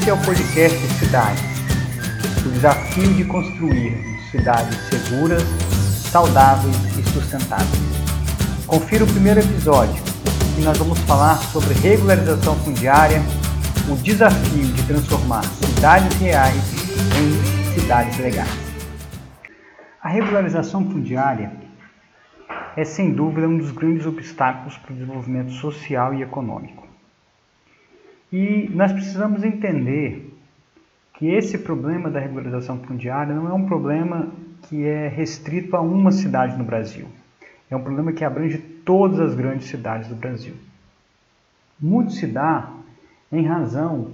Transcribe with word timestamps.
Esse 0.00 0.08
é 0.08 0.14
o 0.14 0.24
podcast 0.24 0.78
Cidades, 0.94 1.42
o 2.46 2.50
desafio 2.52 3.14
de 3.16 3.22
construir 3.22 3.98
cidades 4.30 4.74
seguras, 4.88 5.42
saudáveis 6.10 6.74
e 6.96 7.02
sustentáveis. 7.10 7.68
Confira 8.66 9.04
o 9.04 9.06
primeiro 9.06 9.40
episódio, 9.40 10.02
que 10.56 10.62
nós 10.62 10.78
vamos 10.78 10.98
falar 11.00 11.36
sobre 11.36 11.74
regularização 11.74 12.56
fundiária, 12.60 13.20
o 13.90 13.96
desafio 13.96 14.68
de 14.68 14.86
transformar 14.86 15.44
cidades 15.44 16.16
reais 16.16 16.62
em 17.18 17.78
cidades 17.78 18.18
legais. 18.20 18.58
A 20.02 20.08
regularização 20.08 20.90
fundiária 20.90 21.52
é 22.74 22.84
sem 22.86 23.12
dúvida 23.12 23.46
um 23.46 23.58
dos 23.58 23.70
grandes 23.70 24.06
obstáculos 24.06 24.78
para 24.78 24.92
o 24.92 24.94
desenvolvimento 24.94 25.52
social 25.52 26.14
e 26.14 26.22
econômico. 26.22 26.89
E 28.32 28.68
nós 28.72 28.92
precisamos 28.92 29.42
entender 29.42 30.32
que 31.14 31.26
esse 31.26 31.58
problema 31.58 32.08
da 32.08 32.20
regularização 32.20 32.78
fundiária 32.78 33.34
não 33.34 33.48
é 33.48 33.52
um 33.52 33.66
problema 33.66 34.30
que 34.62 34.86
é 34.86 35.08
restrito 35.08 35.76
a 35.76 35.80
uma 35.80 36.12
cidade 36.12 36.56
no 36.56 36.64
Brasil. 36.64 37.08
É 37.68 37.76
um 37.76 37.82
problema 37.82 38.12
que 38.12 38.24
abrange 38.24 38.58
todas 38.58 39.20
as 39.20 39.34
grandes 39.34 39.68
cidades 39.68 40.08
do 40.08 40.14
Brasil. 40.14 40.54
Muito 41.78 42.12
se 42.12 42.26
dá 42.26 42.72
em 43.32 43.46
razão 43.46 44.12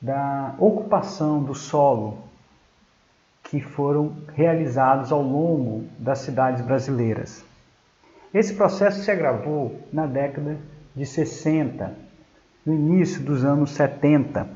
da 0.00 0.54
ocupação 0.58 1.42
do 1.42 1.54
solo 1.54 2.18
que 3.44 3.60
foram 3.60 4.14
realizados 4.34 5.10
ao 5.10 5.22
longo 5.22 5.84
das 5.98 6.20
cidades 6.20 6.64
brasileiras. 6.64 7.44
Esse 8.32 8.54
processo 8.54 9.02
se 9.02 9.10
agravou 9.10 9.80
na 9.92 10.06
década 10.06 10.58
de 10.94 11.06
60 11.06 12.07
no 12.68 12.74
início 12.74 13.22
dos 13.22 13.46
anos 13.46 13.70
70, 13.70 14.46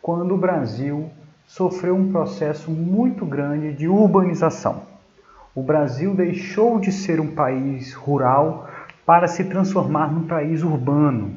quando 0.00 0.32
o 0.32 0.38
Brasil 0.38 1.10
sofreu 1.44 1.96
um 1.96 2.12
processo 2.12 2.70
muito 2.70 3.26
grande 3.26 3.72
de 3.72 3.88
urbanização. 3.88 4.82
O 5.56 5.60
Brasil 5.60 6.14
deixou 6.14 6.78
de 6.78 6.92
ser 6.92 7.18
um 7.18 7.34
país 7.34 7.92
rural 7.94 8.70
para 9.04 9.26
se 9.26 9.42
transformar 9.42 10.06
num 10.06 10.28
país 10.28 10.62
urbano. 10.62 11.34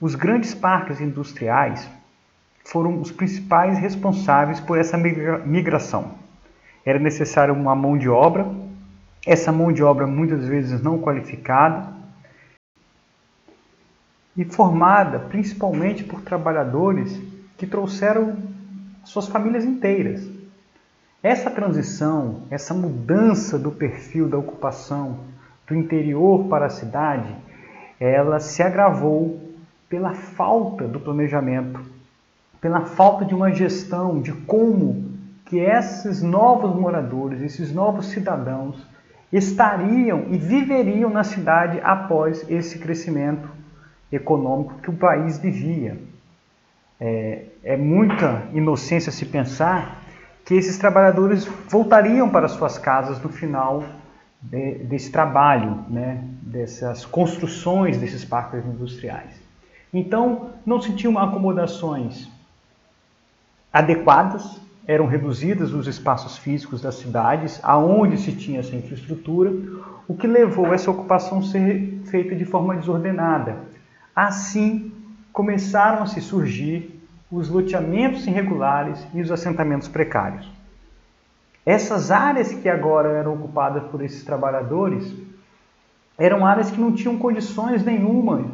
Os 0.00 0.14
grandes 0.14 0.54
parques 0.54 1.02
industriais 1.02 1.86
foram 2.64 2.98
os 2.98 3.12
principais 3.12 3.78
responsáveis 3.78 4.58
por 4.58 4.78
essa 4.78 4.96
migração. 4.96 6.12
Era 6.82 6.98
necessária 6.98 7.52
uma 7.52 7.74
mão 7.74 7.98
de 7.98 8.08
obra, 8.08 8.46
essa 9.26 9.52
mão 9.52 9.70
de 9.70 9.82
obra 9.82 10.06
muitas 10.06 10.46
vezes 10.46 10.80
não 10.80 10.98
qualificada, 10.98 11.99
e 14.40 14.44
formada 14.46 15.18
principalmente 15.18 16.02
por 16.02 16.22
trabalhadores 16.22 17.20
que 17.58 17.66
trouxeram 17.66 18.38
suas 19.04 19.28
famílias 19.28 19.66
inteiras. 19.66 20.26
Essa 21.22 21.50
transição, 21.50 22.44
essa 22.50 22.72
mudança 22.72 23.58
do 23.58 23.70
perfil 23.70 24.30
da 24.30 24.38
ocupação 24.38 25.18
do 25.68 25.74
interior 25.74 26.46
para 26.48 26.64
a 26.64 26.70
cidade, 26.70 27.36
ela 28.00 28.40
se 28.40 28.62
agravou 28.62 29.38
pela 29.90 30.14
falta 30.14 30.88
do 30.88 30.98
planejamento, 30.98 31.78
pela 32.62 32.86
falta 32.86 33.26
de 33.26 33.34
uma 33.34 33.52
gestão 33.52 34.22
de 34.22 34.32
como 34.32 35.18
que 35.44 35.58
esses 35.58 36.22
novos 36.22 36.74
moradores, 36.74 37.42
esses 37.42 37.74
novos 37.74 38.06
cidadãos 38.06 38.86
estariam 39.30 40.24
e 40.30 40.38
viveriam 40.38 41.10
na 41.10 41.24
cidade 41.24 41.78
após 41.84 42.48
esse 42.48 42.78
crescimento 42.78 43.59
econômico 44.10 44.74
que 44.82 44.90
o 44.90 44.94
país 44.94 45.38
vivia. 45.38 45.98
É, 47.00 47.44
é 47.62 47.76
muita 47.76 48.42
inocência 48.52 49.10
se 49.10 49.24
pensar 49.24 50.02
que 50.44 50.54
esses 50.54 50.76
trabalhadores 50.76 51.44
voltariam 51.68 52.28
para 52.28 52.48
suas 52.48 52.76
casas 52.76 53.20
no 53.22 53.28
final 53.28 53.84
de, 54.40 54.74
desse 54.84 55.10
trabalho, 55.10 55.84
né, 55.88 56.22
dessas 56.42 57.04
construções 57.06 57.98
desses 57.98 58.24
parques 58.24 58.64
industriais. 58.64 59.40
Então, 59.92 60.50
não 60.64 60.80
se 60.80 60.92
tinham 60.94 61.18
acomodações 61.18 62.28
adequadas, 63.72 64.60
eram 64.86 65.06
reduzidas 65.06 65.72
os 65.72 65.86
espaços 65.86 66.36
físicos 66.36 66.80
das 66.80 66.96
cidades, 66.96 67.60
aonde 67.62 68.18
se 68.18 68.32
tinha 68.32 68.60
essa 68.60 68.74
infraestrutura, 68.74 69.52
o 70.08 70.14
que 70.14 70.26
levou 70.26 70.72
essa 70.74 70.90
ocupação 70.90 71.38
a 71.38 71.42
ser 71.42 72.00
feita 72.06 72.34
de 72.34 72.44
forma 72.44 72.74
desordenada, 72.74 73.69
Assim 74.14 74.92
começaram 75.32 76.02
a 76.02 76.06
se 76.06 76.20
surgir 76.20 77.00
os 77.30 77.48
loteamentos 77.48 78.26
irregulares 78.26 79.06
e 79.14 79.20
os 79.20 79.30
assentamentos 79.30 79.88
precários. 79.88 80.50
Essas 81.64 82.10
áreas 82.10 82.52
que 82.52 82.68
agora 82.68 83.10
eram 83.10 83.34
ocupadas 83.34 83.84
por 83.84 84.02
esses 84.02 84.24
trabalhadores 84.24 85.14
eram 86.18 86.44
áreas 86.44 86.70
que 86.70 86.80
não 86.80 86.92
tinham 86.92 87.16
condições 87.18 87.84
nenhuma 87.84 88.50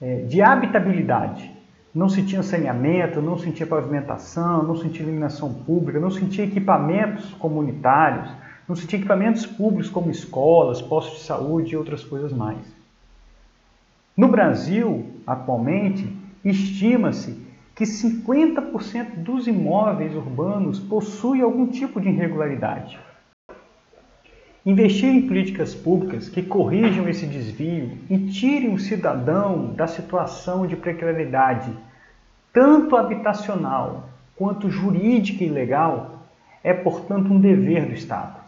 é, 0.00 0.22
de 0.22 0.40
habitabilidade. 0.40 1.54
Não 1.94 2.08
se 2.08 2.22
tinha 2.22 2.42
saneamento, 2.42 3.22
não 3.22 3.38
se 3.38 3.50
tinha 3.52 3.66
pavimentação, 3.66 4.62
não 4.62 4.76
se 4.76 4.88
tinha 4.88 5.04
iluminação 5.04 5.52
pública, 5.52 5.98
não 5.98 6.10
se 6.10 6.24
tinha 6.26 6.46
equipamentos 6.46 7.32
comunitários, 7.34 8.30
não 8.68 8.76
se 8.76 8.86
tinha 8.86 8.98
equipamentos 8.98 9.46
públicos 9.46 9.88
como 9.88 10.10
escolas, 10.10 10.82
postos 10.82 11.20
de 11.20 11.24
saúde 11.24 11.72
e 11.72 11.76
outras 11.76 12.04
coisas 12.04 12.32
mais. 12.32 12.75
No 14.16 14.28
Brasil, 14.28 15.04
atualmente, 15.26 16.10
estima-se 16.42 17.38
que 17.74 17.84
50% 17.84 19.16
dos 19.16 19.46
imóveis 19.46 20.14
urbanos 20.14 20.80
possuem 20.80 21.42
algum 21.42 21.66
tipo 21.66 22.00
de 22.00 22.08
irregularidade. 22.08 22.98
Investir 24.64 25.10
em 25.10 25.28
políticas 25.28 25.74
públicas 25.74 26.30
que 26.30 26.42
corrijam 26.42 27.06
esse 27.06 27.26
desvio 27.26 27.98
e 28.08 28.18
tirem 28.30 28.72
o 28.72 28.78
cidadão 28.78 29.74
da 29.74 29.86
situação 29.86 30.66
de 30.66 30.76
precariedade, 30.76 31.70
tanto 32.54 32.96
habitacional 32.96 34.08
quanto 34.34 34.70
jurídica 34.70 35.44
e 35.44 35.50
legal, 35.50 36.26
é, 36.64 36.72
portanto, 36.72 37.30
um 37.30 37.38
dever 37.38 37.84
do 37.84 37.92
Estado. 37.92 38.40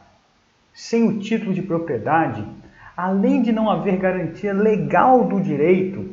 Sem 0.73 1.07
o 1.07 1.19
título 1.19 1.53
de 1.53 1.61
propriedade, 1.61 2.43
além 2.99 3.43
de 3.43 3.53
não 3.53 3.71
haver 3.71 3.97
garantia 3.97 4.53
legal 4.53 5.23
do 5.23 5.41
direito, 5.41 6.05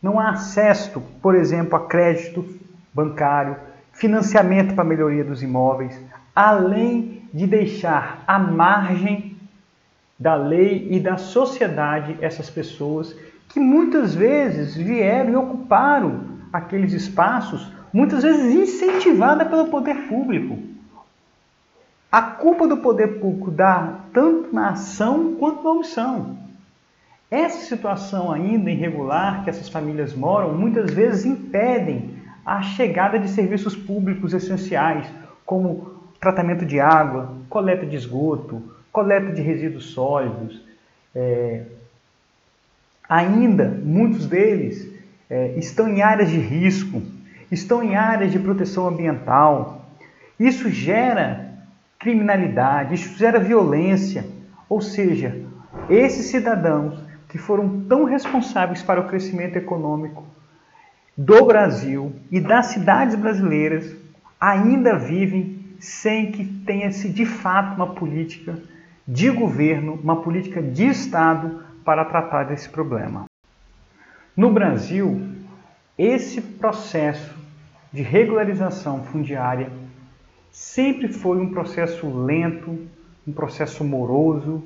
não 0.00 0.20
há 0.20 0.30
acesso, 0.30 1.00
por 1.20 1.34
exemplo, 1.34 1.74
a 1.74 1.84
crédito 1.84 2.46
bancário, 2.94 3.56
financiamento 3.92 4.72
para 4.72 4.84
melhoria 4.84 5.24
dos 5.24 5.42
imóveis, 5.42 6.00
além 6.32 7.22
de 7.34 7.44
deixar 7.44 8.22
à 8.24 8.38
margem 8.38 9.36
da 10.16 10.36
lei 10.36 10.86
e 10.92 11.00
da 11.00 11.16
sociedade 11.16 12.16
essas 12.20 12.48
pessoas 12.48 13.16
que 13.48 13.58
muitas 13.58 14.14
vezes 14.14 14.76
vieram 14.76 15.32
e 15.32 15.36
ocuparam 15.36 16.20
aqueles 16.52 16.92
espaços, 16.92 17.68
muitas 17.92 18.22
vezes 18.22 18.54
incentivada 18.54 19.44
pelo 19.44 19.66
poder 19.66 20.06
público. 20.06 20.56
A 22.12 22.20
culpa 22.20 22.68
do 22.68 22.76
poder 22.76 23.20
público 23.20 23.50
dá 23.50 24.00
tanto 24.12 24.54
na 24.54 24.72
ação 24.72 25.36
quanto 25.36 25.64
na 25.64 25.70
omissão. 25.70 26.36
Essa 27.30 27.64
situação 27.64 28.30
ainda 28.30 28.70
irregular 28.70 29.42
que 29.42 29.48
essas 29.48 29.70
famílias 29.70 30.12
moram 30.12 30.52
muitas 30.52 30.92
vezes 30.92 31.24
impedem 31.24 32.14
a 32.44 32.60
chegada 32.60 33.18
de 33.18 33.30
serviços 33.30 33.74
públicos 33.74 34.34
essenciais, 34.34 35.06
como 35.46 36.02
tratamento 36.20 36.66
de 36.66 36.78
água, 36.78 37.32
coleta 37.48 37.86
de 37.86 37.96
esgoto, 37.96 38.62
coleta 38.92 39.32
de 39.32 39.40
resíduos 39.40 39.86
sólidos. 39.86 40.60
É... 41.14 41.62
Ainda, 43.08 43.68
muitos 43.82 44.26
deles 44.26 44.86
é, 45.30 45.54
estão 45.56 45.88
em 45.88 46.02
áreas 46.02 46.28
de 46.28 46.38
risco, 46.38 47.02
estão 47.50 47.82
em 47.82 47.96
áreas 47.96 48.30
de 48.30 48.38
proteção 48.38 48.86
ambiental. 48.86 49.86
Isso 50.38 50.68
gera 50.68 51.51
criminalidade, 52.02 52.96
isso 52.96 53.16
gera 53.16 53.38
violência. 53.38 54.26
Ou 54.68 54.80
seja, 54.80 55.40
esses 55.88 56.26
cidadãos 56.26 57.00
que 57.28 57.38
foram 57.38 57.84
tão 57.88 58.04
responsáveis 58.04 58.82
para 58.82 59.00
o 59.00 59.08
crescimento 59.08 59.56
econômico 59.56 60.26
do 61.16 61.44
Brasil 61.46 62.12
e 62.30 62.40
das 62.40 62.66
cidades 62.66 63.14
brasileiras 63.14 63.94
ainda 64.40 64.98
vivem 64.98 65.60
sem 65.78 66.32
que 66.32 66.44
tenha-se 66.44 67.08
de 67.08 67.24
fato 67.24 67.76
uma 67.76 67.94
política 67.94 68.58
de 69.06 69.30
governo, 69.30 69.98
uma 70.02 70.22
política 70.22 70.60
de 70.60 70.88
Estado 70.88 71.62
para 71.84 72.04
tratar 72.04 72.44
desse 72.44 72.68
problema. 72.68 73.24
No 74.36 74.50
Brasil, 74.52 75.20
esse 75.96 76.40
processo 76.40 77.36
de 77.92 78.02
regularização 78.02 79.04
fundiária 79.04 79.70
sempre 80.52 81.08
foi 81.08 81.38
um 81.38 81.50
processo 81.50 82.06
lento, 82.24 82.78
um 83.26 83.32
processo 83.32 83.82
moroso, 83.82 84.62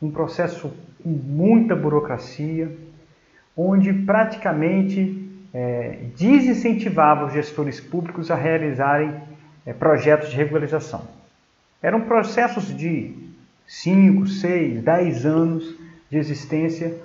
um 0.00 0.10
processo 0.10 0.72
com 1.02 1.10
muita 1.10 1.76
burocracia, 1.76 2.74
onde 3.54 3.92
praticamente 3.92 5.24
é, 5.52 5.98
desincentivava 6.16 7.26
os 7.26 7.34
gestores 7.34 7.78
públicos 7.78 8.30
a 8.30 8.34
realizarem 8.34 9.14
é, 9.64 9.72
projetos 9.72 10.30
de 10.30 10.36
regularização. 10.36 11.02
Eram 11.82 12.00
processos 12.02 12.74
de 12.74 13.14
5, 13.66 14.26
6, 14.26 14.82
10 14.82 15.26
anos 15.26 15.76
de 16.10 16.16
existência 16.16 16.96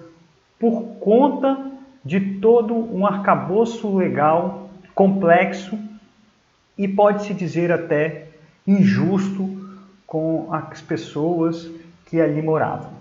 por 0.57 0.83
conta 0.99 1.71
de 2.03 2.19
todo 2.39 2.73
um 2.73 3.05
arcabouço 3.05 3.95
legal 3.95 4.69
complexo 4.95 5.77
e 6.77 6.87
pode-se 6.87 7.33
dizer 7.33 7.71
até 7.71 8.27
injusto 8.67 9.49
com 10.05 10.49
as 10.51 10.81
pessoas 10.81 11.71
que 12.05 12.19
ali 12.19 12.41
moravam. 12.41 12.91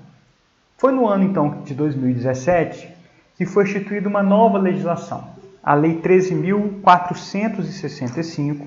Foi 0.79 0.93
no 0.93 1.09
ano 1.09 1.25
então 1.25 1.63
de 1.63 1.75
2017 1.75 2.89
que 3.37 3.45
foi 3.47 3.65
instituída 3.65 4.09
uma 4.09 4.23
nova 4.23 4.59
legislação, 4.59 5.29
a 5.63 5.75
Lei 5.75 6.01
13.465, 6.03 8.67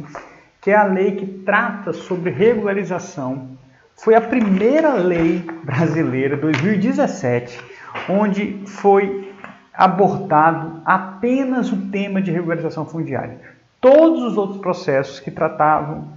que 0.59 0.71
é 0.71 0.75
a 0.75 0.85
lei 0.85 1.15
que 1.15 1.27
trata 1.27 1.93
sobre 1.93 2.31
regularização. 2.31 3.49
Foi 3.95 4.15
a 4.15 4.21
primeira 4.21 4.95
lei 4.95 5.45
brasileira, 5.63 6.35
2017, 6.37 7.61
onde 8.09 8.63
foi 8.65 9.31
abordado 9.73 10.81
apenas 10.85 11.71
o 11.71 11.77
tema 11.91 12.21
de 12.21 12.31
regularização 12.31 12.85
fundiária. 12.85 13.39
Todos 13.83 14.23
os 14.23 14.37
outros 14.37 14.61
processos 14.61 15.19
que 15.19 15.29
tratavam 15.29 16.07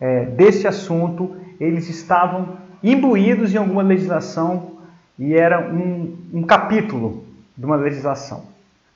é, 0.00 0.24
desse 0.24 0.66
assunto, 0.66 1.36
eles 1.60 1.88
estavam 1.88 2.56
imbuídos 2.82 3.54
em 3.54 3.58
alguma 3.58 3.80
legislação 3.80 4.72
e 5.16 5.32
era 5.36 5.72
um, 5.72 6.18
um 6.34 6.42
capítulo 6.42 7.24
de 7.56 7.64
uma 7.64 7.76
legislação. 7.76 8.42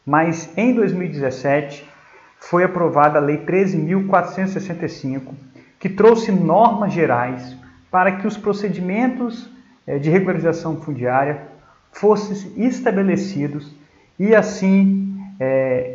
Mas 0.05 0.51
em 0.59 0.75
2017 0.75 1.89
foi 2.41 2.65
aprovada 2.65 3.21
a 3.21 3.23
Lei 3.23 3.39
13.465, 3.47 5.33
que 5.79 5.89
trouxe 5.89 6.33
normas 6.33 6.93
gerais 6.93 7.57
para 7.93 8.11
que 8.11 8.27
os 8.27 8.37
procedimentos 8.37 9.49
é, 9.87 10.01
de 10.01 10.11
regularização 10.11 10.81
fundiária 10.81 11.43
fossem 11.93 12.55
estabelecidos 12.57 13.73
e 14.19 14.35
assim 14.35 15.17
é, 15.39 15.94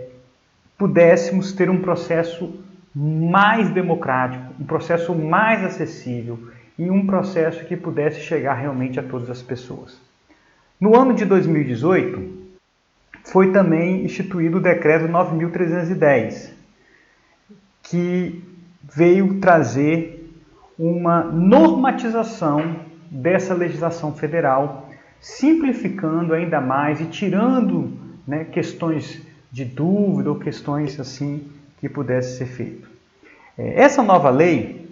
pudéssemos 0.80 1.52
ter 1.52 1.70
um 1.70 1.82
processo 1.82 2.64
mais 2.96 3.70
democrático, 3.70 4.54
um 4.58 4.66
processo 4.66 5.14
mais 5.14 5.64
acessível 5.64 6.40
e 6.78 6.90
um 6.90 7.06
processo 7.06 7.66
que 7.66 7.76
pudesse 7.76 8.22
chegar 8.22 8.54
realmente 8.54 8.98
a 8.98 9.04
todas 9.04 9.30
as 9.30 9.42
pessoas. 9.42 10.00
No 10.80 10.96
ano 10.96 11.14
de 11.14 11.26
2018, 11.26 12.40
foi 13.26 13.52
também 13.52 14.06
instituído 14.06 14.58
o 14.58 14.62
decreto 14.62 15.10
9310, 15.10 16.56
que 17.84 18.42
veio 18.82 19.40
trazer 19.42 20.34
uma 20.78 21.26
normatização 21.26 22.78
dessa 23.12 23.54
legislação 23.54 24.14
federal, 24.14 24.90
simplificando 25.20 26.34
ainda 26.34 26.62
mais 26.62 27.02
e 27.02 27.06
tirando 27.06 27.92
né, 28.26 28.46
questões 28.46 29.28
de 29.52 29.66
dúvida 29.66 30.30
ou 30.30 30.40
questões 30.40 31.00
assim 31.00 31.52
que 31.80 31.90
pudesse 31.90 32.38
ser 32.38 32.46
feito. 32.46 32.88
É, 33.58 33.82
essa 33.82 34.04
nova 34.04 34.30
lei, 34.30 34.88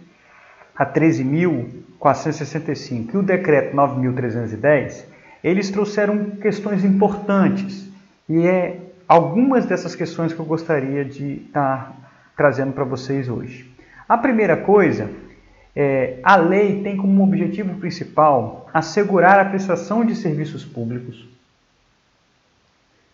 a 0.76 0.84
13.465 0.86 3.14
e 3.14 3.18
o 3.18 3.24
decreto 3.24 3.76
9.310, 3.76 5.06
eles 5.44 5.70
trouxeram 5.70 6.32
questões 6.32 6.84
importantes 6.84 7.88
e 8.28 8.46
é 8.46 8.80
algumas 9.08 9.66
dessas 9.66 9.96
questões 9.96 10.34
que 10.34 10.40
eu 10.40 10.46
gostaria 10.46 11.06
de 11.06 11.44
estar 11.48 11.96
trazendo 12.36 12.74
para 12.74 12.84
vocês 12.84 13.30
hoje. 13.30 13.72
A 14.10 14.18
primeira 14.18 14.58
coisa 14.58 15.10
é 15.76 16.18
a 16.24 16.36
lei 16.36 16.82
tem 16.82 16.98
como 16.98 17.24
objetivo 17.24 17.76
principal 17.76 18.68
assegurar 18.74 19.40
a 19.40 19.46
prestação 19.46 20.04
de 20.04 20.16
serviços 20.16 20.66
públicos 20.66 21.37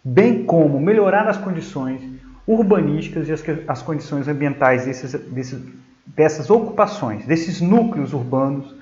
bem 0.03 0.44
como 0.44 0.79
melhorar 0.79 1.27
as 1.27 1.38
condições 1.38 2.01
urbanísticas 2.45 3.29
e 3.29 3.31
as, 3.31 3.44
as 3.67 3.81
condições 3.81 4.27
ambientais 4.27 4.85
desses, 4.85 5.13
desses, 5.13 5.63
dessas 6.05 6.50
ocupações, 6.50 7.25
desses 7.25 7.61
núcleos 7.61 8.13
urbanos 8.13 8.75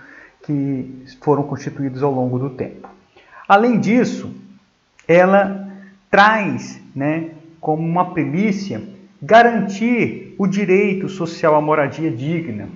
que 0.43 1.03
foram 1.21 1.43
constituídos 1.43 2.01
ao 2.01 2.11
longo 2.11 2.39
do 2.39 2.49
tempo. 2.49 2.89
Além 3.47 3.79
disso, 3.79 4.33
ela 5.07 5.67
traz 6.09 6.81
né, 6.95 7.31
como 7.59 7.83
uma 7.83 8.11
primícia 8.13 8.81
garantir 9.21 10.35
o 10.39 10.47
direito 10.47 11.07
social 11.07 11.55
à 11.55 11.61
moradia 11.61 12.09
digna 12.09 12.69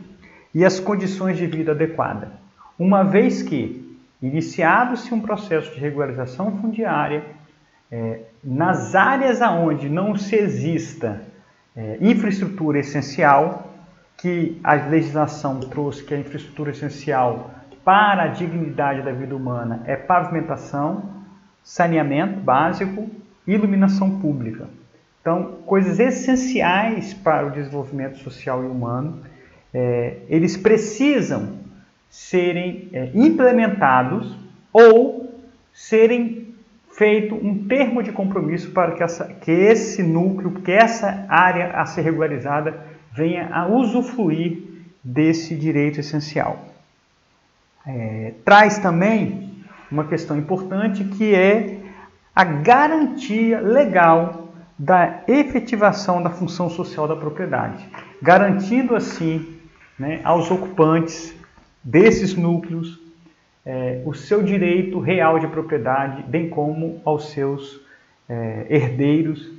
e 0.54 0.64
as 0.64 0.80
condições 0.80 1.38
de 1.38 1.48
vida 1.48 1.72
adequada, 1.72 2.32
uma 2.78 3.04
vez 3.04 3.42
que, 3.42 3.98
iniciado-se 4.22 5.14
um 5.14 5.20
processo 5.20 5.74
de 5.74 5.80
regularização 5.80 6.58
fundiária, 6.60 7.24
é, 7.92 8.22
nas 8.44 8.96
áreas 8.96 9.42
aonde 9.42 9.90
não 9.90 10.16
se 10.16 10.36
exista 10.36 11.22
é, 11.76 11.98
infraestrutura 12.02 12.80
essencial, 12.80 13.74
que 14.18 14.60
a 14.64 14.74
legislação 14.76 15.60
trouxe 15.60 16.04
que 16.04 16.14
a 16.14 16.18
infraestrutura 16.18 16.72
essencial 16.72 17.52
para 17.84 18.24
a 18.24 18.28
dignidade 18.28 19.02
da 19.02 19.12
vida 19.12 19.36
humana 19.36 19.84
é 19.86 19.96
pavimentação, 19.96 21.04
saneamento 21.64 22.40
básico 22.40 23.10
iluminação 23.48 24.20
pública. 24.20 24.68
Então, 25.22 25.60
coisas 25.66 26.00
essenciais 26.00 27.14
para 27.14 27.48
o 27.48 27.52
desenvolvimento 27.52 28.18
social 28.20 28.64
e 28.64 28.68
humano, 28.68 29.22
é, 29.74 30.18
eles 30.30 30.56
precisam 30.56 31.60
serem 32.10 32.90
é, 32.94 33.10
implementados 33.14 34.38
ou 34.72 35.34
serem 35.74 36.45
feito 36.98 37.36
um 37.36 37.68
termo 37.68 38.02
de 38.02 38.12
compromisso 38.12 38.72
para 38.72 38.94
que, 38.94 39.04
essa, 39.04 39.26
que 39.26 39.52
esse 39.52 40.02
núcleo, 40.02 40.52
que 40.52 40.72
essa 40.72 41.26
área 41.28 41.72
a 41.72 41.86
ser 41.86 42.02
regularizada 42.02 42.80
venha 43.14 43.50
a 43.54 43.68
usufruir 43.68 44.64
desse 45.04 45.56
direito 45.56 46.00
essencial. 46.00 46.66
É, 47.86 48.34
traz 48.44 48.80
também 48.80 49.54
uma 49.92 50.06
questão 50.06 50.38
importante 50.38 51.04
que 51.04 51.36
é 51.36 51.80
a 52.36 52.44
garantia 52.44 53.60
legal 53.60 54.50
da 54.78 55.22
efetivação 55.28 56.22
da 56.22 56.30
função 56.30 56.70
social 56.70 57.08
da 57.08 57.16
propriedade, 57.16 57.86
garantindo 58.22 58.96
assim 58.96 59.58
né, 59.98 60.20
aos 60.24 60.50
ocupantes 60.50 61.34
desses 61.84 62.36
núcleos 62.36 63.05
é, 63.66 64.04
o 64.06 64.14
seu 64.14 64.44
direito 64.44 65.00
real 65.00 65.40
de 65.40 65.48
propriedade, 65.48 66.24
bem 66.24 66.50
como 66.50 67.02
aos 67.04 67.32
seus 67.32 67.82
é, 68.30 68.68
herdeiros, 68.70 69.52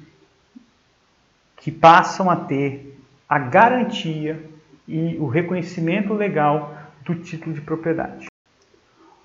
que 1.56 1.72
passam 1.72 2.30
a 2.30 2.36
ter 2.36 2.96
a 3.28 3.38
garantia 3.38 4.40
e 4.86 5.16
o 5.18 5.26
reconhecimento 5.26 6.14
legal 6.14 6.78
do 7.04 7.16
título 7.16 7.54
de 7.54 7.60
propriedade. 7.60 8.26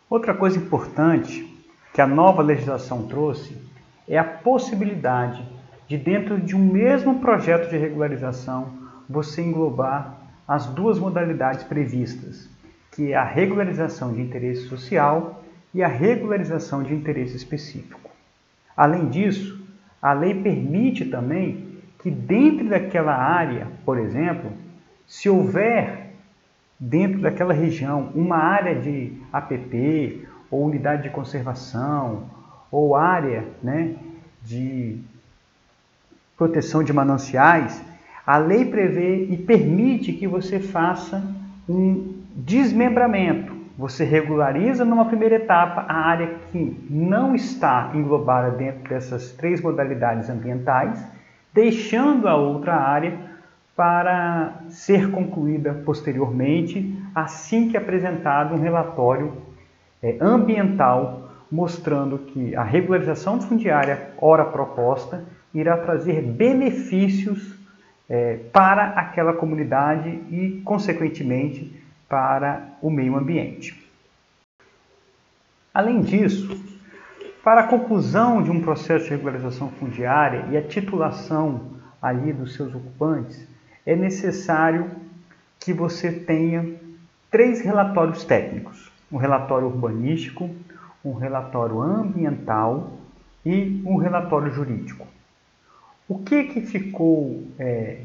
Outra 0.10 0.34
coisa 0.34 0.58
importante 0.58 1.48
que 1.94 2.02
a 2.02 2.08
nova 2.08 2.42
legislação 2.42 3.08
trouxe 3.08 3.56
é 4.08 4.18
a 4.18 4.24
possibilidade 4.24 5.46
de, 5.88 5.98
dentro 5.98 6.40
de 6.40 6.56
um 6.56 6.60
mesmo 6.60 7.20
projeto 7.20 7.70
de 7.70 7.78
regularização, 7.78 8.74
você 9.10 9.42
englobar 9.42 10.18
as 10.48 10.66
duas 10.66 10.98
modalidades 10.98 11.64
previstas, 11.64 12.50
que 12.92 13.14
é 13.14 13.16
a 13.16 13.24
regularização 13.24 14.14
de 14.14 14.22
interesse 14.22 14.68
social 14.68 15.44
e 15.74 15.82
a 15.82 15.88
regularização 15.88 16.84
de 16.84 16.94
interesse 16.94 17.36
específico. 17.36 18.12
Além 18.76 19.10
disso, 19.10 19.60
a 20.02 20.14
lei 20.14 20.34
permite 20.34 21.06
também 21.06 21.80
que 22.00 22.10
dentro 22.10 22.68
daquela 22.68 23.16
área, 23.16 23.68
por 23.86 23.98
exemplo, 23.98 24.52
se 25.08 25.30
houver 25.30 26.14
dentro 26.80 27.22
daquela 27.22 27.54
região 27.54 28.10
uma 28.16 28.38
área 28.38 28.76
de 28.76 29.14
APP 29.32 30.28
ou 30.50 30.66
unidade 30.66 31.04
de 31.04 31.10
conservação 31.10 32.24
ou 32.72 32.96
área 32.96 33.46
né, 33.62 33.96
de 34.44 35.00
proteção 36.36 36.84
de 36.84 36.92
mananciais, 36.92 37.84
a 38.26 38.38
lei 38.38 38.66
prevê 38.66 39.26
e 39.26 39.38
permite 39.38 40.12
que 40.14 40.28
você 40.28 40.60
faça 40.60 41.24
um 41.70 42.21
desmembramento. 42.36 43.54
Você 43.78 44.04
regulariza 44.04 44.86
numa 44.86 45.06
primeira 45.06 45.36
etapa 45.36 45.86
a 45.88 45.94
área 45.94 46.36
que 46.52 46.86
não 46.90 47.34
está 47.34 47.92
englobada 47.94 48.52
dentro 48.52 48.90
dessas 48.90 49.32
três 49.32 49.62
modalidades 49.62 50.30
ambientais, 50.30 51.04
deixando 51.54 52.28
a 52.28 52.36
outra 52.36 52.76
área 52.76 53.18
para 53.76 54.62
ser 54.70 55.10
concluída 55.10 55.82
posteriormente, 55.86 56.96
assim 57.16 57.70
que 57.70 57.78
apresentado 57.78 58.54
um 58.54 58.60
relatório 58.60 59.34
é, 60.04 60.18
ambiental 60.22 61.30
mostrando 61.52 62.18
que 62.20 62.56
a 62.56 62.64
regularização 62.64 63.42
fundiária 63.42 64.10
ora 64.18 64.46
proposta 64.46 65.24
irá 65.54 65.76
trazer 65.78 66.22
benefícios 66.22 67.60
é, 68.10 68.38
para 68.54 68.90
aquela 68.90 69.34
comunidade 69.34 70.10
e, 70.30 70.62
consequentemente, 70.64 71.81
para 72.12 72.74
o 72.82 72.90
meio 72.90 73.16
ambiente. 73.16 73.82
Além 75.74 76.02
disso, 76.02 76.62
para 77.42 77.62
a 77.62 77.68
conclusão 77.68 78.44
de 78.44 78.52
um 78.52 78.62
processo 78.62 79.06
de 79.06 79.12
regularização 79.12 79.72
fundiária 79.72 80.46
e 80.52 80.58
a 80.58 80.62
titulação 80.62 81.72
ali 82.02 82.34
dos 82.34 82.54
seus 82.56 82.76
ocupantes, 82.76 83.48
é 83.86 83.96
necessário 83.96 84.92
que 85.58 85.72
você 85.72 86.12
tenha 86.12 86.76
três 87.32 87.62
relatórios 87.62 88.26
técnicos: 88.26 88.92
um 89.10 89.16
relatório 89.16 89.68
urbanístico, 89.68 90.50
um 91.06 91.14
relatório 91.14 91.80
ambiental 91.80 92.92
e 93.46 93.82
um 93.86 93.96
relatório 93.96 94.52
jurídico. 94.52 95.08
O 96.10 96.20
que, 96.20 96.44
que 96.44 96.60
ficou 96.60 97.48
é, 97.58 98.02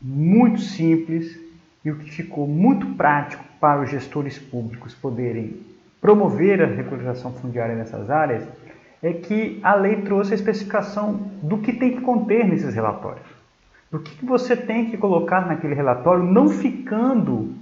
muito 0.00 0.60
simples 0.60 1.41
e 1.84 1.90
o 1.90 1.96
que 1.96 2.10
ficou 2.10 2.46
muito 2.46 2.86
prático 2.94 3.44
para 3.60 3.80
os 3.80 3.90
gestores 3.90 4.38
públicos 4.38 4.94
poderem 4.94 5.60
promover 6.00 6.62
a 6.62 6.66
regularização 6.66 7.32
fundiária 7.32 7.74
nessas 7.74 8.10
áreas 8.10 8.46
é 9.02 9.12
que 9.12 9.58
a 9.62 9.74
lei 9.74 10.02
trouxe 10.02 10.32
a 10.32 10.36
especificação 10.36 11.30
do 11.42 11.58
que 11.58 11.72
tem 11.72 11.96
que 11.96 12.00
conter 12.00 12.46
nesses 12.46 12.74
relatórios. 12.74 13.26
Do 13.90 13.98
que 13.98 14.24
você 14.24 14.56
tem 14.56 14.90
que 14.90 14.96
colocar 14.96 15.46
naquele 15.46 15.74
relatório, 15.74 16.24
não 16.24 16.48
ficando 16.48 17.54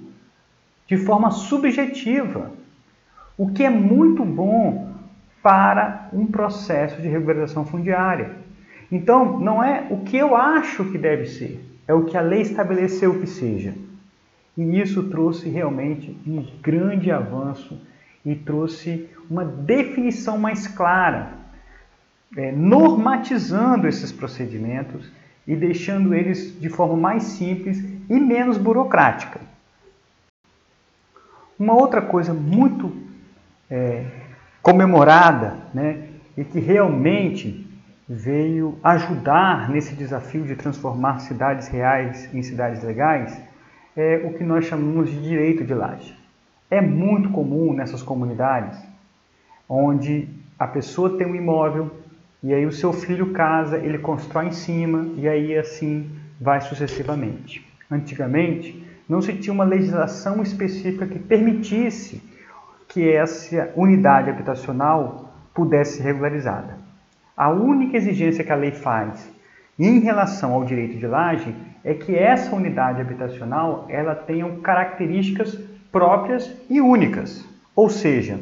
de 0.86 0.96
forma 0.96 1.30
subjetiva, 1.30 2.50
o 3.38 3.50
que 3.50 3.64
é 3.64 3.70
muito 3.70 4.24
bom 4.24 4.92
para 5.42 6.08
um 6.12 6.26
processo 6.26 7.00
de 7.00 7.08
regularização 7.08 7.64
fundiária. 7.64 8.32
Então, 8.92 9.38
não 9.38 9.62
é 9.62 9.86
o 9.90 9.98
que 9.98 10.16
eu 10.16 10.36
acho 10.36 10.84
que 10.84 10.98
deve 10.98 11.26
ser, 11.26 11.64
é 11.86 11.94
o 11.94 12.04
que 12.04 12.16
a 12.16 12.20
lei 12.20 12.42
estabeleceu 12.42 13.18
que 13.18 13.26
seja. 13.26 13.72
E 14.60 14.78
isso 14.78 15.04
trouxe 15.04 15.48
realmente 15.48 16.14
um 16.26 16.46
grande 16.60 17.10
avanço 17.10 17.80
e 18.22 18.34
trouxe 18.34 19.08
uma 19.30 19.42
definição 19.42 20.36
mais 20.36 20.66
clara, 20.66 21.32
é, 22.36 22.52
normatizando 22.52 23.88
esses 23.88 24.12
procedimentos 24.12 25.10
e 25.46 25.56
deixando 25.56 26.14
eles 26.14 26.60
de 26.60 26.68
forma 26.68 26.94
mais 26.94 27.22
simples 27.22 27.82
e 28.06 28.20
menos 28.20 28.58
burocrática. 28.58 29.40
Uma 31.58 31.72
outra 31.72 32.02
coisa 32.02 32.34
muito 32.34 32.94
é, 33.70 34.04
comemorada 34.60 35.56
né, 35.72 36.06
e 36.36 36.44
que 36.44 36.60
realmente 36.60 37.66
veio 38.06 38.78
ajudar 38.84 39.70
nesse 39.70 39.94
desafio 39.94 40.44
de 40.44 40.54
transformar 40.54 41.20
cidades 41.20 41.66
reais 41.68 42.28
em 42.34 42.42
cidades 42.42 42.82
legais 42.82 43.48
é 43.96 44.22
o 44.24 44.34
que 44.34 44.44
nós 44.44 44.64
chamamos 44.64 45.10
de 45.10 45.22
direito 45.22 45.64
de 45.64 45.74
laje. 45.74 46.16
É 46.70 46.80
muito 46.80 47.30
comum 47.30 47.72
nessas 47.72 48.02
comunidades 48.02 48.78
onde 49.68 50.28
a 50.58 50.66
pessoa 50.66 51.16
tem 51.16 51.26
um 51.26 51.34
imóvel 51.34 51.90
e 52.42 52.54
aí 52.54 52.64
o 52.64 52.72
seu 52.72 52.92
filho 52.92 53.32
casa, 53.32 53.78
ele 53.78 53.98
constrói 53.98 54.46
em 54.46 54.52
cima 54.52 55.08
e 55.16 55.28
aí 55.28 55.56
assim 55.56 56.10
vai 56.40 56.60
sucessivamente. 56.60 57.66
Antigamente 57.90 58.84
não 59.08 59.20
se 59.20 59.32
tinha 59.34 59.52
uma 59.52 59.64
legislação 59.64 60.42
específica 60.42 61.06
que 61.06 61.18
permitisse 61.18 62.22
que 62.88 63.10
essa 63.10 63.70
unidade 63.76 64.30
habitacional 64.30 65.32
pudesse 65.52 65.98
ser 65.98 66.04
regularizada. 66.04 66.78
A 67.36 67.50
única 67.50 67.96
exigência 67.96 68.44
que 68.44 68.52
a 68.52 68.56
lei 68.56 68.72
faz 68.72 69.30
em 69.78 70.00
relação 70.00 70.52
ao 70.52 70.64
direito 70.64 70.98
de 70.98 71.06
laje 71.06 71.54
é 71.84 71.94
que 71.94 72.14
essa 72.14 72.54
unidade 72.54 73.00
habitacional 73.00 73.86
ela 73.88 74.14
tenha 74.14 74.48
características 74.62 75.58
próprias 75.90 76.50
e 76.68 76.80
únicas. 76.80 77.44
Ou 77.74 77.88
seja, 77.88 78.38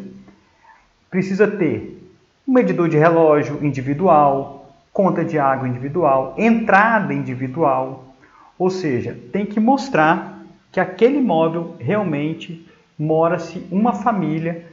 precisa 1.11 1.47
ter 1.47 2.03
um 2.47 2.53
medidor 2.53 2.89
de 2.89 2.97
relógio 2.97 3.59
individual, 3.65 4.75
conta 4.93 5.25
de 5.25 5.39
água 5.39 5.69
individual, 5.69 6.35
entrada 6.37 7.15
individual. 7.15 8.15
Ou 8.59 8.71
seja, 8.71 9.17
tem 9.33 9.47
que 9.47 9.61
mostrar 9.61 10.43
que 10.73 10.81
aquele 10.81 11.19
imóvel 11.19 11.77
realmente 11.79 12.67
mora-se 12.99 13.65
uma 13.71 13.93
família 13.93 14.67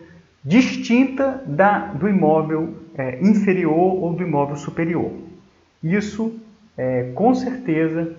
distinta 0.44 1.44
da, 1.46 1.80
do 1.80 2.08
imóvel 2.08 2.76
é, 2.98 3.20
inferior 3.22 4.04
ou 4.04 4.14
do 4.14 4.24
imóvel 4.24 4.56
superior. 4.56 5.12
Isso, 5.84 6.40
é, 6.78 7.12
com 7.14 7.34
certeza, 7.34 8.16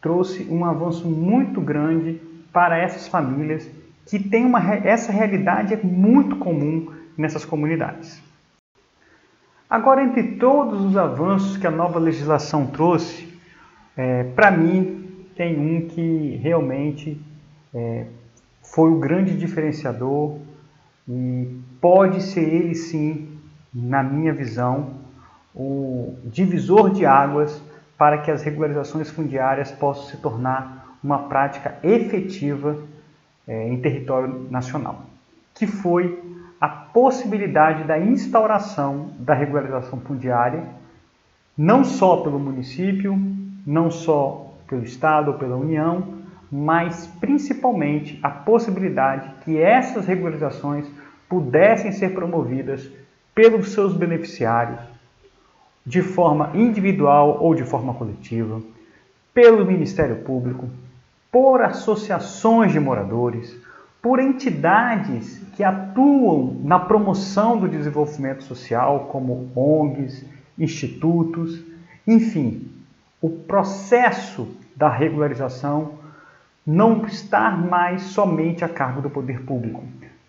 trouxe 0.00 0.46
um 0.50 0.64
avanço 0.64 1.08
muito 1.08 1.60
grande 1.60 2.20
para 2.52 2.78
essas 2.78 3.08
famílias 3.08 3.68
que 4.06 4.18
têm 4.18 4.46
uma 4.46 4.60
essa 4.74 5.10
realidade 5.12 5.74
é 5.74 5.76
muito 5.82 6.36
comum 6.36 6.92
nessas 7.16 7.44
comunidades. 7.44 8.22
Agora, 9.68 10.02
entre 10.02 10.36
todos 10.36 10.80
os 10.84 10.96
avanços 10.96 11.56
que 11.56 11.66
a 11.66 11.70
nova 11.70 11.98
legislação 11.98 12.68
trouxe, 12.68 13.26
é, 13.96 14.22
para 14.22 14.50
mim 14.50 15.26
tem 15.36 15.58
um 15.58 15.88
que 15.88 16.38
realmente 16.40 17.20
é, 17.74 18.06
foi 18.62 18.90
o 18.90 18.98
grande 18.98 19.36
diferenciador 19.36 20.38
e 21.08 21.60
pode 21.80 22.22
ser 22.22 22.42
ele 22.42 22.74
sim, 22.74 23.28
na 23.74 24.02
minha 24.02 24.32
visão, 24.32 24.94
o 25.54 26.16
divisor 26.24 26.90
de 26.90 27.04
águas 27.04 27.60
para 27.98 28.18
que 28.18 28.30
as 28.30 28.42
regularizações 28.42 29.10
fundiárias 29.10 29.70
possam 29.72 30.04
se 30.04 30.16
tornar 30.18 30.96
uma 31.02 31.28
prática 31.28 31.78
efetiva 31.82 32.76
é, 33.46 33.68
em 33.68 33.80
território 33.80 34.48
nacional, 34.50 35.02
que 35.54 35.66
foi 35.66 36.22
a 36.60 36.68
possibilidade 36.68 37.84
da 37.84 37.98
instauração 37.98 39.10
da 39.18 39.34
regularização 39.34 40.00
fundiária, 40.00 40.64
não 41.56 41.84
só 41.84 42.18
pelo 42.18 42.38
município, 42.38 43.16
não 43.66 43.90
só 43.90 44.52
pelo 44.66 44.82
Estado 44.82 45.32
ou 45.32 45.38
pela 45.38 45.56
União, 45.56 46.16
mas 46.50 47.06
principalmente 47.20 48.18
a 48.22 48.30
possibilidade 48.30 49.30
que 49.44 49.58
essas 49.58 50.06
regularizações 50.06 50.86
pudessem 51.28 51.92
ser 51.92 52.14
promovidas 52.14 52.88
pelos 53.34 53.72
seus 53.72 53.94
beneficiários, 53.94 54.80
de 55.86 56.02
forma 56.02 56.50
individual 56.54 57.38
ou 57.40 57.54
de 57.54 57.62
forma 57.62 57.94
coletiva, 57.94 58.60
pelo 59.32 59.64
Ministério 59.64 60.16
Público, 60.16 60.68
por 61.30 61.62
associações 61.62 62.72
de 62.72 62.80
moradores, 62.80 63.56
por 64.02 64.18
entidades 64.18 65.40
que 65.54 65.62
atuam 65.62 66.56
na 66.64 66.78
promoção 66.78 67.58
do 67.58 67.68
desenvolvimento 67.68 68.42
social, 68.42 69.08
como 69.12 69.50
ONGs, 69.54 70.24
institutos, 70.58 71.62
enfim, 72.06 72.68
o 73.20 73.30
processo 73.30 74.48
da 74.74 74.88
regularização 74.88 75.92
não 76.66 77.04
estar 77.06 77.56
mais 77.56 78.02
somente 78.02 78.64
a 78.64 78.68
cargo 78.68 79.00
do 79.00 79.08
poder 79.08 79.42
público. 79.42 79.84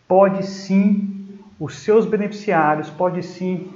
Pode 0.07 0.45
sim 0.45 1.39
os 1.59 1.79
seus 1.79 2.05
beneficiários, 2.05 2.89
pode 2.89 3.23
sim 3.23 3.71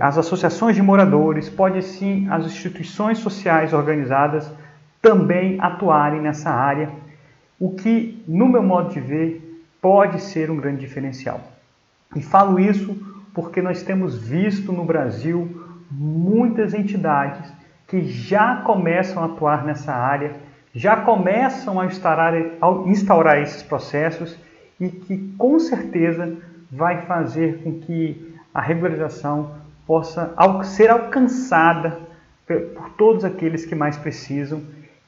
as 0.00 0.16
associações 0.16 0.74
de 0.74 0.82
moradores, 0.82 1.48
pode 1.48 1.82
sim 1.82 2.26
as 2.30 2.46
instituições 2.46 3.18
sociais 3.18 3.72
organizadas 3.72 4.50
também 5.02 5.58
atuarem 5.60 6.20
nessa 6.20 6.50
área, 6.50 6.90
o 7.60 7.74
que, 7.74 8.22
no 8.26 8.48
meu 8.48 8.62
modo 8.62 8.90
de 8.90 9.00
ver, 9.00 9.64
pode 9.80 10.20
ser 10.20 10.50
um 10.50 10.56
grande 10.56 10.80
diferencial. 10.80 11.40
E 12.14 12.22
falo 12.22 12.58
isso 12.58 12.96
porque 13.34 13.60
nós 13.60 13.82
temos 13.82 14.16
visto 14.16 14.72
no 14.72 14.84
Brasil 14.84 15.62
muitas 15.90 16.74
entidades 16.74 17.52
que 17.86 18.02
já 18.02 18.56
começam 18.56 19.22
a 19.22 19.26
atuar 19.26 19.64
nessa 19.64 19.92
área 19.92 20.46
já 20.76 20.94
começam 20.94 21.80
a 21.80 21.86
instaurar, 21.86 22.34
a 22.34 22.70
instaurar 22.86 23.38
esses 23.38 23.62
processos 23.62 24.36
e 24.78 24.90
que 24.90 25.32
com 25.38 25.58
certeza 25.58 26.36
vai 26.70 27.00
fazer 27.06 27.62
com 27.62 27.80
que 27.80 28.34
a 28.52 28.60
regularização 28.60 29.54
possa 29.86 30.34
ser 30.64 30.90
alcançada 30.90 31.98
por 32.46 32.90
todos 32.90 33.24
aqueles 33.24 33.64
que 33.64 33.74
mais 33.74 33.96
precisam 33.96 34.62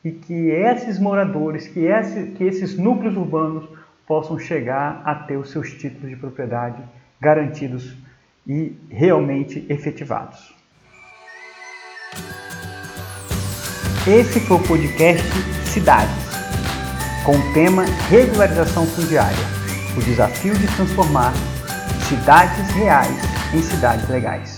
e 0.05 0.11
que 0.13 0.51
esses 0.51 0.99
moradores, 0.99 1.67
que, 1.67 1.81
esse, 1.81 2.33
que 2.33 2.45
esses 2.45 2.79
núcleos 2.79 3.17
urbanos 3.17 3.69
possam 4.07 4.39
chegar 4.39 5.03
a 5.05 5.15
ter 5.15 5.37
os 5.37 5.51
seus 5.51 5.73
títulos 5.73 6.09
de 6.09 6.17
propriedade 6.17 6.83
garantidos 7.21 7.97
e 8.47 8.77
realmente 8.89 9.67
efetivados. 9.69 10.55
Esse 14.07 14.41
foi 14.41 14.57
o 14.57 14.63
podcast 14.63 15.29
Cidades, 15.67 16.15
com 17.27 17.33
o 17.37 17.53
tema 17.53 17.85
Regularização 18.09 18.87
Fundiária 18.87 19.59
o 19.99 20.03
desafio 20.03 20.55
de 20.55 20.67
transformar 20.77 21.33
cidades 22.09 22.71
reais 22.75 23.19
em 23.53 23.61
cidades 23.61 24.09
legais. 24.09 24.58